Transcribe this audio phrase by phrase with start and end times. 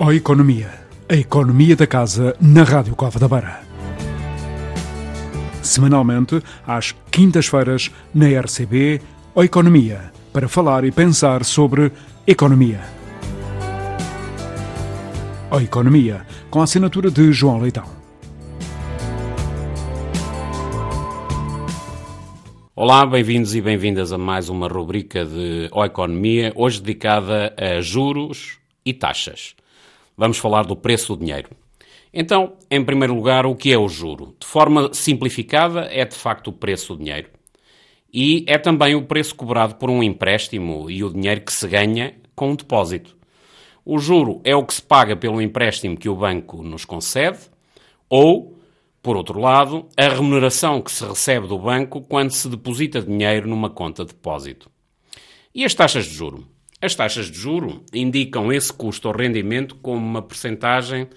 [0.00, 0.70] Ó Economia,
[1.08, 3.60] a economia da casa na Rádio Cova da Beira.
[5.60, 9.00] Semanalmente, às quintas-feiras, na RCB,
[9.34, 11.90] Ó Economia, para falar e pensar sobre
[12.28, 12.80] economia.
[15.50, 17.86] Ó Economia, com a assinatura de João Leitão.
[22.76, 28.58] Olá, bem-vindos e bem-vindas a mais uma rubrica de Ó Economia, hoje dedicada a juros
[28.86, 29.56] e taxas.
[30.18, 31.50] Vamos falar do preço do dinheiro.
[32.12, 34.34] Então, em primeiro lugar, o que é o juro?
[34.40, 37.30] De forma simplificada, é de facto o preço do dinheiro.
[38.12, 42.16] E é também o preço cobrado por um empréstimo e o dinheiro que se ganha
[42.34, 43.16] com um depósito.
[43.84, 47.38] O juro é o que se paga pelo empréstimo que o banco nos concede,
[48.08, 48.58] ou,
[49.00, 53.70] por outro lado, a remuneração que se recebe do banco quando se deposita dinheiro numa
[53.70, 54.68] conta de depósito.
[55.54, 56.44] E as taxas de juro?
[56.80, 61.08] As taxas de juro indicam esse custo ou rendimento como uma percentagem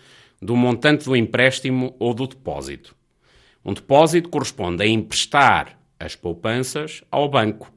[0.42, 2.96] do montante do empréstimo ou do depósito.
[3.64, 7.72] Um depósito corresponde a emprestar as poupanças ao banco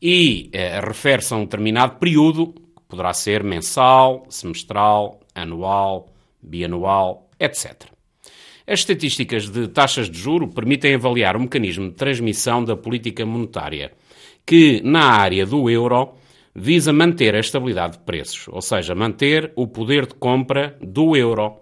[0.00, 7.88] e eh, refere-se a um determinado período, que poderá ser mensal, semestral, anual, bianual, etc.
[8.64, 13.90] As estatísticas de taxas de juro permitem avaliar o mecanismo de transmissão da política monetária,
[14.46, 16.14] que na área do euro
[16.54, 21.60] visa manter a estabilidade de preços, ou seja, manter o poder de compra do euro.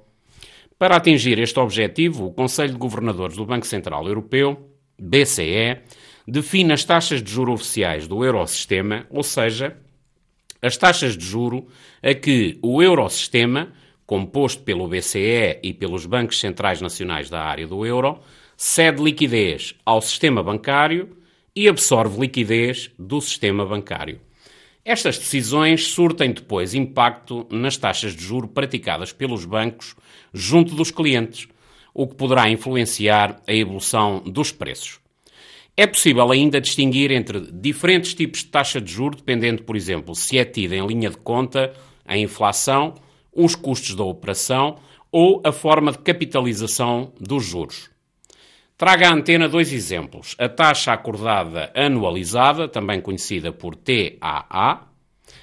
[0.79, 5.81] Para atingir este objetivo, o Conselho de Governadores do Banco Central Europeu, BCE,
[6.27, 9.77] define as taxas de juro oficiais do Eurosistema, ou seja,
[10.61, 11.67] as taxas de juro
[12.03, 13.73] a que o Eurosistema,
[14.07, 18.20] composto pelo BCE e pelos bancos centrais nacionais da área do euro,
[18.57, 21.17] cede liquidez ao sistema bancário
[21.55, 24.20] e absorve liquidez do sistema bancário.
[24.89, 29.97] Estas decisões surtem depois impacto nas taxas de juro praticadas pelos bancos
[30.33, 31.48] junto dos clientes,
[31.92, 35.01] o que poderá influenciar a evolução dos preços.
[35.77, 40.39] É possível ainda distinguir entre diferentes tipos de taxa de juro, dependendo, por exemplo, se
[40.39, 41.74] é tida em linha de conta
[42.05, 42.95] a inflação,
[43.33, 44.77] os custos da operação
[45.11, 47.91] ou a forma de capitalização dos juros.
[48.79, 50.37] Traga à antena dois exemplos.
[50.39, 54.83] A taxa acordada anualizada, também conhecida por TAA,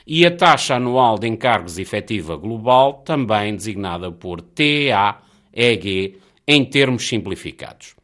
[0.05, 7.95] e a taxa anual de encargos efetiva global, também designada por TAEG, em termos simplificados.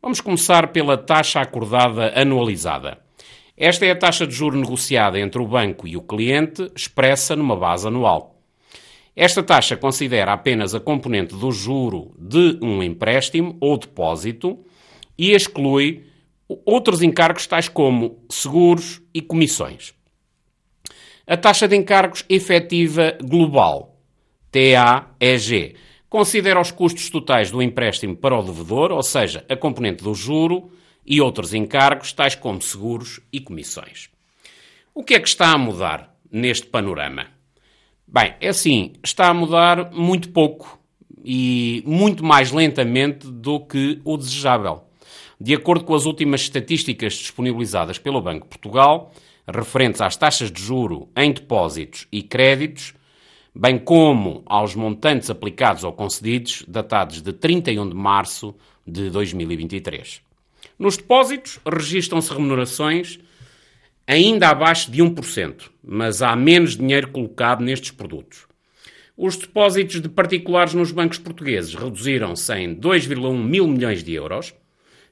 [0.00, 3.00] Vamos começar pela taxa acordada anualizada.
[3.54, 7.54] Esta é a taxa de juro negociada entre o banco e o cliente, expressa numa
[7.54, 8.40] base anual.
[9.14, 14.64] Esta taxa considera apenas a componente do juro de um empréstimo ou depósito
[15.20, 16.06] e exclui
[16.64, 19.92] outros encargos tais como seguros e comissões.
[21.26, 24.00] A taxa de encargos efetiva global,
[24.50, 25.76] TAEG,
[26.08, 30.72] considera os custos totais do empréstimo para o devedor, ou seja, a componente do juro
[31.04, 34.08] e outros encargos, tais como seguros e comissões.
[34.94, 37.26] O que é que está a mudar neste panorama?
[38.08, 40.80] Bem, é assim, está a mudar muito pouco
[41.22, 44.89] e muito mais lentamente do que o desejável.
[45.40, 49.10] De acordo com as últimas estatísticas disponibilizadas pelo Banco de Portugal,
[49.48, 52.92] referentes às taxas de juro em depósitos e créditos,
[53.54, 58.54] bem como aos montantes aplicados ou concedidos, datados de 31 de março
[58.86, 60.20] de 2023.
[60.78, 63.18] Nos depósitos, registram-se remunerações
[64.06, 68.46] ainda abaixo de 1%, mas há menos dinheiro colocado nestes produtos.
[69.16, 74.52] Os depósitos de particulares nos bancos portugueses reduziram-se em 2,1 mil milhões de euros,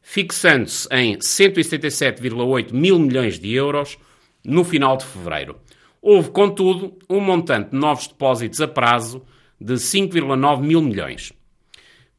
[0.02, 3.98] fixando-se em 177,8 mil milhões de euros
[4.44, 5.56] no final de fevereiro.
[6.00, 9.24] Houve, contudo, um montante de novos depósitos a prazo
[9.60, 11.32] de 5,9 mil milhões.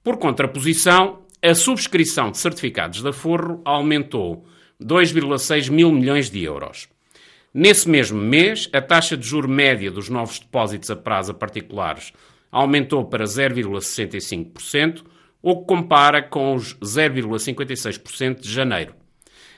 [0.03, 4.45] Por contraposição, a subscrição de certificados de aforro aumentou
[4.81, 6.89] 2,6 mil milhões de euros.
[7.53, 12.13] Nesse mesmo mês, a taxa de juro média dos novos depósitos a prazo a particulares
[12.51, 15.03] aumentou para 0,65%,
[15.41, 18.93] o que compara com os 0,56% de janeiro.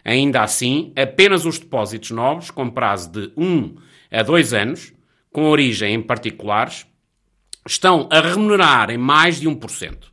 [0.03, 3.75] Ainda assim, apenas os depósitos novos, com prazo de 1
[4.11, 4.93] a 2 anos,
[5.31, 6.85] com origem em particulares,
[7.67, 10.11] estão a remunerar em mais de 1%.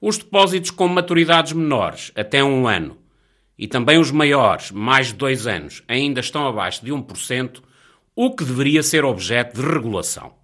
[0.00, 2.98] Os depósitos com maturidades menores, até um ano,
[3.58, 7.62] e também os maiores, mais de 2 anos, ainda estão abaixo de 1%,
[8.16, 10.41] o que deveria ser objeto de regulação.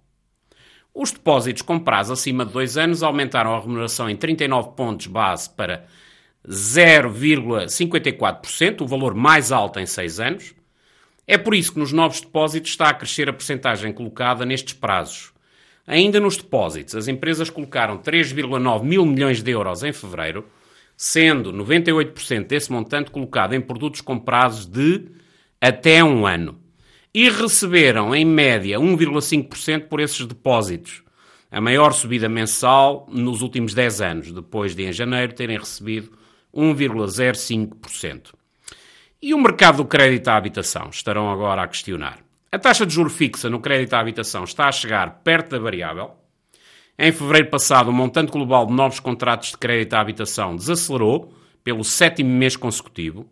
[1.01, 5.49] Os depósitos com prazo acima de 2 anos aumentaram a remuneração em 39 pontos base
[5.49, 5.85] para
[6.45, 10.53] 0,54%, o valor mais alto em 6 anos.
[11.25, 15.31] É por isso que nos novos depósitos está a crescer a percentagem colocada nestes prazos,
[15.87, 20.45] Ainda nos depósitos, as empresas colocaram 3,9 mil milhões de euros em fevereiro,
[20.97, 25.05] sendo 98% desse montante colocado em produtos comprados de
[25.61, 26.58] até um ano.
[27.13, 31.01] E receberam, em média, 1,5% por esses depósitos,
[31.49, 36.11] a maior subida mensal nos últimos 10 anos, depois de, em janeiro, terem recebido
[36.53, 38.33] 1,05%.
[39.21, 40.89] E o mercado do crédito à habitação?
[40.91, 42.19] Estarão agora a questionar.
[42.51, 46.11] A taxa de juro fixa no crédito à habitação está a chegar perto da variável.
[46.97, 51.33] Em fevereiro passado, o montante global de novos contratos de crédito à habitação desacelerou
[51.63, 53.27] pelo sétimo mês consecutivo.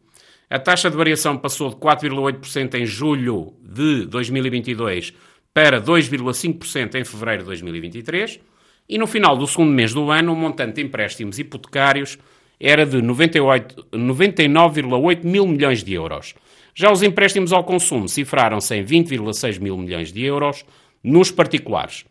[0.50, 5.14] A taxa de variação passou de 4,8% em julho de 2022
[5.54, 8.40] para 2,5% em fevereiro de 2023.
[8.88, 12.18] E no final do segundo mês do ano, o montante de empréstimos hipotecários
[12.60, 16.34] era de 99,8 mil milhões de euros
[16.80, 20.64] já os empréstimos ao consumo cifraram-se em 20,6 mil milhões de euros
[21.04, 22.06] nos particulares.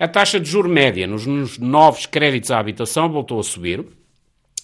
[0.00, 3.84] A taxa de juro média nos, nos novos créditos à habitação voltou a subir,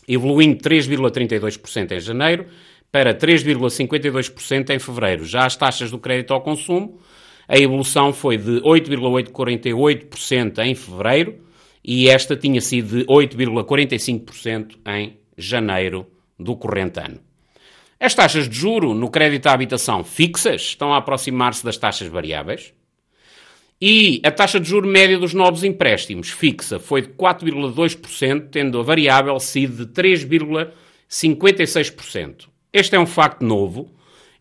[0.09, 2.47] evoluindo 3,32% em janeiro
[2.91, 5.25] para 3,52% em fevereiro.
[5.25, 7.01] Já as taxas do crédito ao consumo,
[7.49, 11.47] a evolução foi de 8,48% em fevereiro
[11.85, 16.07] e esta tinha sido de 8,45% em janeiro
[16.39, 17.21] do corrente ano.
[17.99, 22.75] As taxas de juro no crédito à habitação fixas estão a aproximar-se das taxas variáveis.
[23.81, 28.83] E a taxa de juro média dos novos empréstimos fixa foi de 4,2%, tendo a
[28.83, 32.49] variável sido de 3,56%.
[32.79, 33.89] Este é um facto novo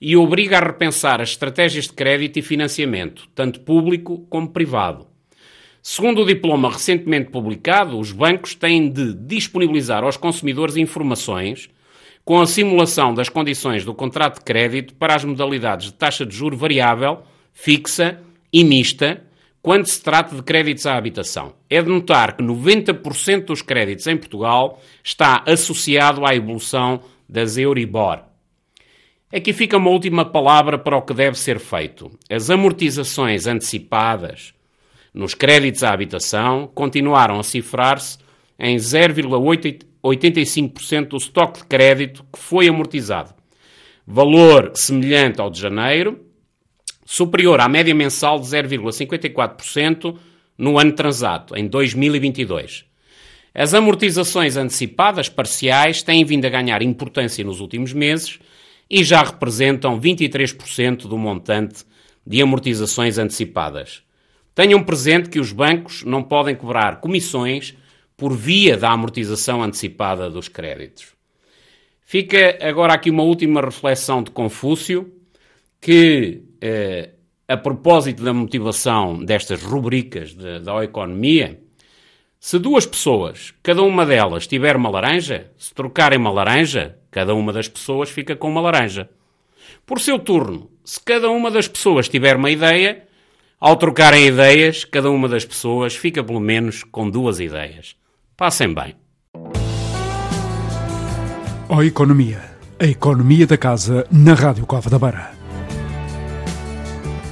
[0.02, 5.08] e obriga a repensar as estratégias de crédito e financiamento, tanto público como privado.
[5.82, 11.70] Segundo o diploma recentemente publicado, os bancos têm de disponibilizar aos consumidores informações
[12.26, 16.36] com a simulação das condições do contrato de crédito para as modalidades de taxa de
[16.36, 17.20] juro variável,
[17.54, 18.20] fixa
[18.52, 19.24] e mista,
[19.62, 21.54] quando se trata de créditos à habitação.
[21.70, 28.24] É de notar que 90% dos créditos em Portugal está associado à evolução das Euribor.
[29.34, 32.12] Aqui fica uma última palavra para o que deve ser feito.
[32.30, 34.54] As amortizações antecipadas
[35.14, 38.18] nos créditos à habitação continuaram a cifrar-se
[38.60, 43.34] em 0,8 85% do estoque de crédito que foi amortizado.
[44.06, 46.24] Valor semelhante ao de janeiro,
[47.04, 50.16] superior à média mensal de 0,54%
[50.58, 52.86] no ano transato, em 2022.
[53.58, 58.38] As amortizações antecipadas parciais têm vindo a ganhar importância nos últimos meses
[58.90, 61.86] e já representam 23% do montante
[62.28, 64.04] de amortizações antecipadas.
[64.54, 67.74] Tenham presente que os bancos não podem cobrar comissões
[68.18, 71.14] por via da amortização antecipada dos créditos.
[72.02, 75.14] Fica agora aqui uma última reflexão de Confúcio,
[75.80, 77.12] que, eh,
[77.48, 81.65] a propósito da motivação destas rubricas de, da economia,
[82.46, 87.52] se duas pessoas, cada uma delas tiver uma laranja, se trocarem uma laranja, cada uma
[87.52, 89.10] das pessoas fica com uma laranja.
[89.84, 93.02] Por seu turno, se cada uma das pessoas tiver uma ideia,
[93.60, 97.96] ao trocarem ideias, cada uma das pessoas fica pelo menos com duas ideias.
[98.38, 98.94] Passem bem.
[101.68, 102.44] O Economia.
[102.80, 105.32] A economia da casa na Rádio Cova da Beira.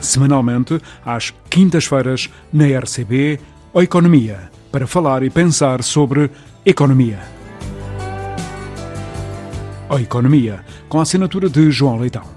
[0.01, 3.39] Semanalmente, às quintas-feiras, na RCB,
[3.71, 6.31] O Economia, para falar e pensar sobre
[6.65, 7.19] economia.
[9.87, 12.32] O Economia, com a assinatura de João Leitão.